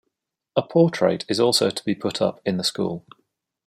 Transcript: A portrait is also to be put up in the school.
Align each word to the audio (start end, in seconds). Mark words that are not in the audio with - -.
A 0.55 0.63
portrait 0.63 1.25
is 1.29 1.39
also 1.39 1.69
to 1.69 1.83
be 1.85 1.93
put 1.93 2.23
up 2.23 2.41
in 2.43 2.57
the 2.57 2.63
school. 2.63 3.05